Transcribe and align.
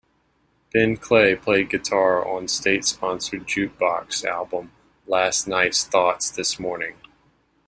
Ben 0.73 0.97
Clay 0.97 1.35
played 1.35 1.69
guitar 1.69 2.27
on 2.27 2.47
'State 2.47 2.85
Sponsored 2.85 3.45
Jukebox' 3.45 4.25
album 4.25 4.71
'Last 5.05 5.47
Nights 5.47 5.83
Thoughts 5.83 6.31
This 6.31 6.59
Morning'. 6.59 6.97